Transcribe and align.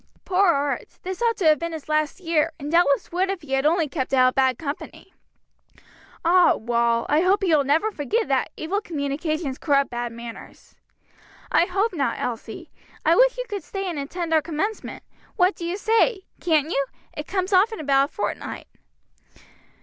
"Poor 0.25 0.47
Art! 0.47 0.97
this 1.03 1.21
ought 1.21 1.37
to 1.37 1.45
have 1.45 1.59
been 1.59 1.73
his 1.73 1.87
last 1.87 2.19
year, 2.19 2.51
and 2.59 2.71
doubtless 2.71 3.11
would 3.11 3.29
if 3.29 3.43
he 3.43 3.51
had 3.51 3.67
only 3.67 3.87
kept 3.87 4.15
out 4.15 4.29
of 4.29 4.33
bad 4.33 4.57
company." 4.57 5.13
"Ah, 6.25 6.55
Wal, 6.55 7.05
I 7.07 7.21
hope 7.21 7.41
that 7.41 7.47
you 7.47 7.57
will 7.57 7.63
never 7.63 7.91
forget 7.91 8.27
that 8.27 8.49
'evil 8.57 8.81
communications 8.81 9.59
corrupt 9.59 9.91
good 9.91 10.11
manners.'" 10.13 10.75
"I 11.51 11.65
hope 11.67 11.93
not, 11.93 12.17
Elsie. 12.19 12.71
I 13.05 13.15
wish 13.15 13.37
you 13.37 13.45
could 13.47 13.63
stay 13.63 13.87
and 13.87 13.99
attend 13.99 14.33
our 14.33 14.41
commencement. 14.41 15.03
What 15.35 15.55
do 15.55 15.65
you 15.67 15.77
say? 15.77 16.21
Can't 16.39 16.71
you? 16.71 16.83
It 17.15 17.27
comes 17.27 17.53
off 17.53 17.71
in 17.71 17.79
about 17.79 18.09
a 18.09 18.11
fortnight." 18.11 18.65